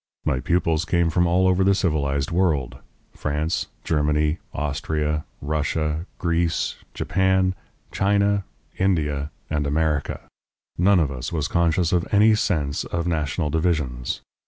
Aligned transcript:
My 0.25 0.39
pupils 0.39 0.83
came 0.83 1.11
from 1.11 1.27
all 1.27 1.47
over 1.47 1.63
the 1.63 1.75
civilized 1.75 2.31
world: 2.31 2.79
France, 3.13 3.67
Germany, 3.83 4.39
Austria, 4.51 5.25
Russia, 5.43 6.07
Greece, 6.17 6.73
Japan, 6.95 7.53
China, 7.91 8.43
India, 8.79 9.29
and 9.51 9.67
America. 9.67 10.21
None 10.75 10.99
of 10.99 11.11
us 11.11 11.31
was 11.31 11.47
conscious 11.47 11.93
of 11.93 12.07
any 12.11 12.33
sense 12.33 12.83
of 12.83 13.05
national 13.05 13.51
divisions. 13.51 14.21